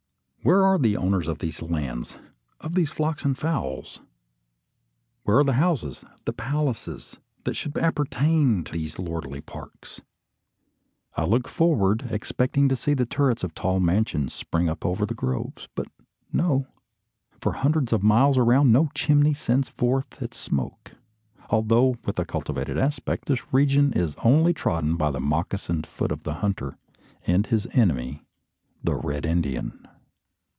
[0.43, 2.17] Where are the owners of these lands,
[2.59, 4.01] of these flocks and fowls?
[5.21, 10.01] Where are the houses, the palaces, that should appertain to these lordly parks?
[11.15, 15.13] I look forward, expecting to see the turrets of tall mansions spring up over the
[15.13, 15.67] groves.
[15.75, 15.89] But
[16.33, 16.65] no.
[17.39, 20.93] For hundreds of miles around no chimney sends forth its smoke.
[21.51, 26.23] Although with a cultivated aspect, this region is only trodden by the moccasined foot of
[26.23, 26.79] the hunter,
[27.27, 28.23] and his enemy,
[28.83, 29.87] the Red Indian.